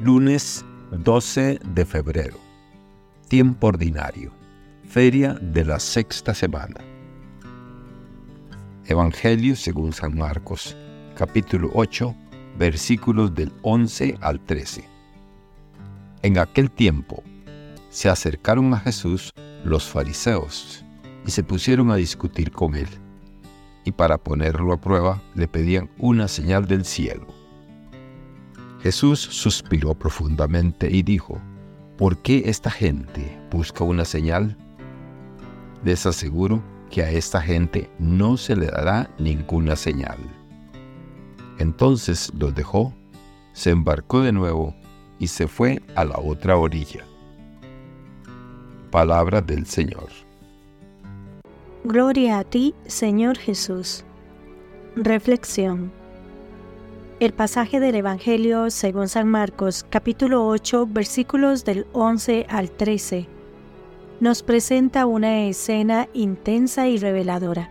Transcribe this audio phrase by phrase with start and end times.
[0.00, 2.36] Lunes 12 de febrero.
[3.28, 4.30] Tiempo ordinario.
[4.86, 6.80] Feria de la sexta semana.
[8.84, 10.76] Evangelio según San Marcos,
[11.16, 12.14] capítulo 8,
[12.58, 14.84] versículos del 11 al 13.
[16.20, 17.24] En aquel tiempo
[17.88, 19.32] se acercaron a Jesús
[19.64, 20.84] los fariseos
[21.26, 22.88] y se pusieron a discutir con él.
[23.86, 27.45] Y para ponerlo a prueba le pedían una señal del cielo.
[28.86, 31.40] Jesús suspiró profundamente y dijo,
[31.98, 34.56] ¿por qué esta gente busca una señal?
[35.82, 40.18] Les aseguro que a esta gente no se le dará ninguna señal.
[41.58, 42.94] Entonces los dejó,
[43.54, 44.72] se embarcó de nuevo
[45.18, 47.04] y se fue a la otra orilla.
[48.92, 50.10] Palabra del Señor.
[51.82, 54.04] Gloria a ti, Señor Jesús.
[54.94, 55.90] Reflexión.
[57.18, 63.26] El pasaje del Evangelio según San Marcos capítulo 8 versículos del 11 al 13
[64.20, 67.70] nos presenta una escena intensa y reveladora,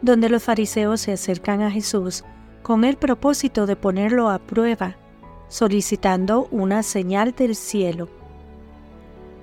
[0.00, 2.22] donde los fariseos se acercan a Jesús
[2.62, 4.94] con el propósito de ponerlo a prueba,
[5.48, 8.08] solicitando una señal del cielo.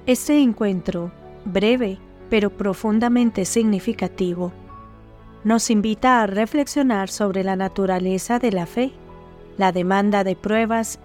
[0.06, 1.12] Este encuentro,
[1.44, 1.98] breve
[2.30, 4.54] pero profundamente significativo,
[5.44, 8.94] nos invita a reflexionar sobre la naturaleza de la fe
[9.58, 11.00] la demanda de pruebas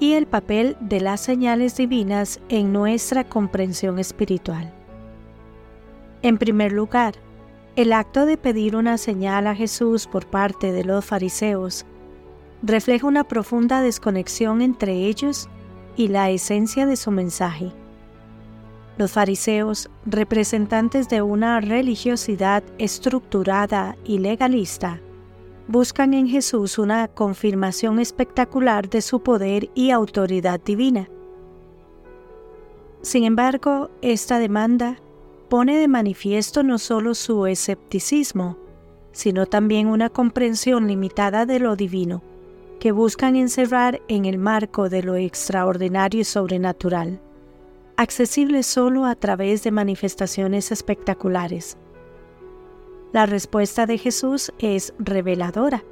[0.00, 4.72] y el papel de las señales divinas en nuestra comprensión espiritual.
[6.22, 7.14] En primer lugar,
[7.76, 11.86] el acto de pedir una señal a Jesús por parte de los fariseos
[12.62, 15.48] refleja una profunda desconexión entre ellos
[15.96, 17.72] y la esencia de su mensaje.
[18.96, 25.00] Los fariseos, representantes de una religiosidad estructurada y legalista,
[25.68, 31.08] buscan en Jesús una confirmación espectacular de su poder y autoridad divina.
[33.02, 34.96] Sin embargo, esta demanda
[35.50, 38.56] pone de manifiesto no solo su escepticismo,
[39.12, 42.22] sino también una comprensión limitada de lo divino,
[42.80, 47.20] que buscan encerrar en el marco de lo extraordinario y sobrenatural,
[47.96, 51.76] accesible solo a través de manifestaciones espectaculares.
[53.12, 55.82] La respuesta de Jesús es reveladora,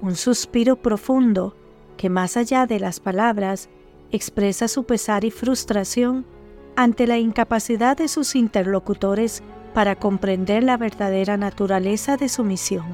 [0.00, 1.54] un suspiro profundo
[1.98, 3.68] que más allá de las palabras
[4.12, 6.24] expresa su pesar y frustración
[6.74, 9.42] ante la incapacidad de sus interlocutores
[9.74, 12.86] para comprender la verdadera naturaleza de su misión.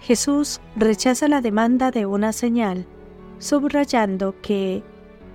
[0.00, 2.86] Jesús rechaza la demanda de una señal,
[3.40, 4.82] subrayando que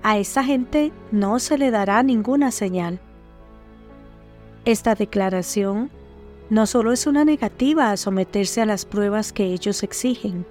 [0.01, 2.99] a esa gente no se le dará ninguna señal.
[4.65, 5.91] Esta declaración
[6.49, 10.45] no solo es una negativa a someterse a las pruebas que ellos exigen,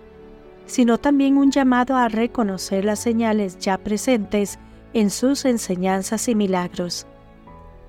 [0.67, 4.59] sino también un llamado a reconocer las señales ya presentes
[4.93, 7.07] en sus enseñanzas y milagros.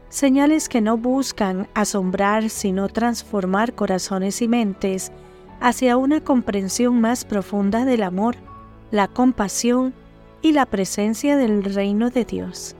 [0.10, 5.12] Señales que no buscan asombrar sino transformar corazones y mentes
[5.60, 8.36] hacia una comprensión más profunda del amor,
[8.92, 9.94] la compasión
[10.42, 12.76] y la presencia del reino de Dios.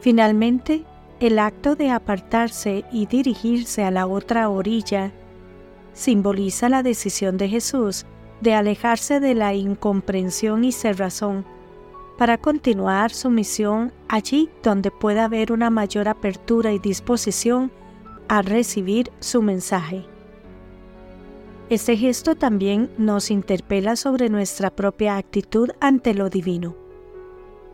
[0.00, 0.84] Finalmente,
[1.22, 5.12] el acto de apartarse y dirigirse a la otra orilla
[5.92, 8.06] simboliza la decisión de Jesús
[8.40, 11.44] de alejarse de la incomprensión y cerrazón
[12.18, 17.70] para continuar su misión allí donde pueda haber una mayor apertura y disposición
[18.26, 20.04] a recibir su mensaje.
[21.70, 26.74] Este gesto también nos interpela sobre nuestra propia actitud ante lo divino.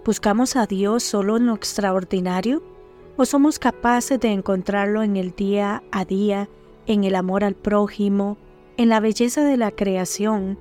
[0.04, 2.77] ¿Buscamos a Dios solo en lo extraordinario?
[3.20, 6.48] ¿O somos capaces de encontrarlo en el día a día,
[6.86, 8.38] en el amor al prójimo,
[8.76, 10.56] en la belleza de la creación,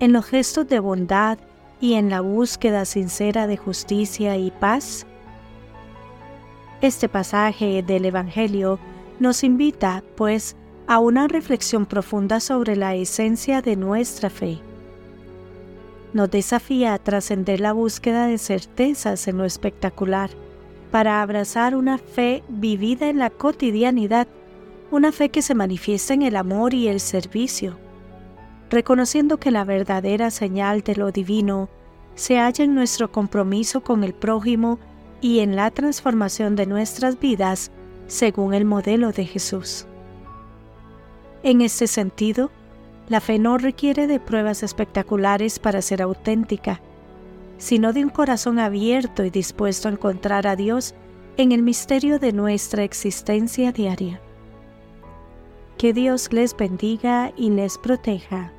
[0.00, 1.38] en los gestos de bondad
[1.80, 5.06] y en la búsqueda sincera de justicia y paz?
[6.82, 8.78] Este pasaje del Evangelio
[9.18, 10.56] nos invita, pues,
[10.86, 14.58] a una reflexión profunda sobre la esencia de nuestra fe.
[16.12, 20.43] Nos desafía a trascender la búsqueda de certezas en lo espectacular
[20.94, 24.28] para abrazar una fe vivida en la cotidianidad,
[24.92, 27.76] una fe que se manifiesta en el amor y el servicio,
[28.70, 31.68] reconociendo que la verdadera señal de lo divino
[32.14, 34.78] se halla en nuestro compromiso con el prójimo
[35.20, 37.72] y en la transformación de nuestras vidas
[38.06, 39.88] según el modelo de Jesús.
[41.42, 42.52] En este sentido,
[43.08, 46.80] la fe no requiere de pruebas espectaculares para ser auténtica,
[47.64, 50.94] sino de un corazón abierto y dispuesto a encontrar a Dios
[51.38, 54.20] en el misterio de nuestra existencia diaria.
[55.78, 58.52] Que Dios les bendiga y les proteja.